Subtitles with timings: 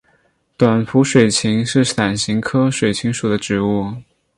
[0.57, 3.85] 短辐水芹是伞形科水芹属的植物。